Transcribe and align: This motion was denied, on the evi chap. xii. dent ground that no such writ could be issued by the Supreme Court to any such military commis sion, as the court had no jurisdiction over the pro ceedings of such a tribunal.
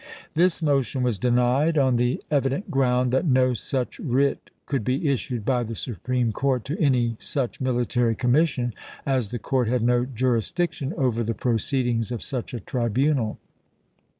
This 0.33 0.63
motion 0.63 1.03
was 1.03 1.19
denied, 1.19 1.77
on 1.77 1.95
the 1.95 2.23
evi 2.31 2.31
chap. 2.31 2.43
xii. 2.43 2.49
dent 2.49 2.71
ground 2.71 3.11
that 3.13 3.23
no 3.27 3.53
such 3.53 3.99
writ 3.99 4.49
could 4.65 4.83
be 4.83 5.07
issued 5.07 5.45
by 5.45 5.61
the 5.61 5.75
Supreme 5.75 6.31
Court 6.31 6.65
to 6.65 6.81
any 6.81 7.17
such 7.19 7.61
military 7.61 8.15
commis 8.15 8.47
sion, 8.49 8.73
as 9.05 9.29
the 9.29 9.37
court 9.37 9.67
had 9.67 9.83
no 9.83 10.05
jurisdiction 10.07 10.91
over 10.97 11.23
the 11.23 11.35
pro 11.35 11.57
ceedings 11.57 12.11
of 12.11 12.23
such 12.23 12.51
a 12.55 12.59
tribunal. 12.59 13.37